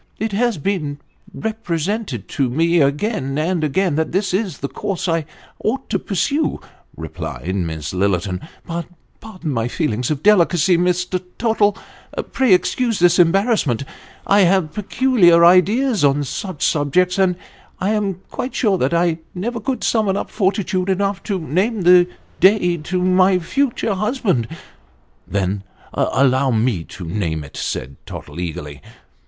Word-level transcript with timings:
"It 0.17 0.31
has 0.31 0.57
been 0.57 0.97
represented 1.31 2.27
to 2.29 2.49
me 2.49 2.81
again 2.81 3.37
and 3.37 3.63
again 3.63 3.97
that 3.97 4.11
this 4.11 4.33
is 4.33 4.57
the 4.57 4.67
course 4.67 5.07
I 5.07 5.25
ought 5.63 5.91
to 5.91 5.99
pursue," 5.99 6.59
replied 6.97 7.53
Miss 7.55 7.93
Lillerton," 7.93 8.41
but 8.65 8.87
pardon 9.19 9.51
my 9.53 9.67
feelings 9.67 10.09
of 10.09 10.23
delicacy, 10.23 10.75
Mr. 10.75 11.21
Tottle 11.37 11.77
pray 12.31 12.51
excuse 12.51 12.97
this 12.97 13.19
embarrassment 13.19 13.83
I 14.25 14.39
have 14.39 14.73
peculiar 14.73 15.45
ideas 15.45 16.03
on 16.03 16.23
such 16.23 16.65
subjects, 16.65 17.19
and 17.19 17.35
I 17.79 17.91
am 17.91 18.21
quite 18.31 18.55
sure 18.55 18.79
that 18.79 18.95
I 18.95 19.19
never 19.35 19.59
could 19.59 19.83
summon 19.83 20.17
up 20.17 20.31
fortitude 20.31 20.89
enough 20.89 21.21
to 21.25 21.37
name 21.37 21.81
the 21.83 22.07
day 22.39 22.77
to 22.77 23.03
my 23.03 23.37
future 23.37 23.93
husband."" 23.93 24.47
Then 25.27 25.61
allow 25.93 26.49
me 26.49 26.85
to 26.85 27.05
name 27.05 27.43
it," 27.43 27.55
said 27.55 27.97
Tottle 28.07 28.39
eagerly. 28.39 28.81